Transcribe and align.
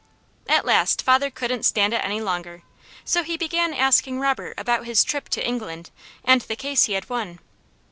At 0.49 0.65
last 0.65 1.03
father 1.03 1.29
couldn't 1.29 1.61
stand 1.61 1.93
it 1.93 2.03
any 2.03 2.19
longer, 2.21 2.63
so 3.05 3.21
he 3.21 3.37
began 3.37 3.71
asking 3.71 4.19
Robert 4.19 4.55
about 4.57 4.87
his 4.87 5.03
trip 5.03 5.29
to 5.29 5.47
England, 5.47 5.91
and 6.25 6.41
the 6.41 6.55
case 6.55 6.85
he 6.85 6.93
had 6.93 7.07
won. 7.07 7.37